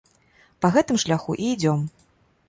Па 0.65 0.69
гэтым 0.75 0.97
шляху 1.03 1.35
і 1.43 1.51
ідзём. 1.57 1.83